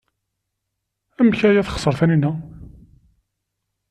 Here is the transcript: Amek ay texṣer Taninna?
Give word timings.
Amek 1.19 1.39
ay 1.41 1.63
texṣer 1.67 1.93
Taninna? 1.99 2.31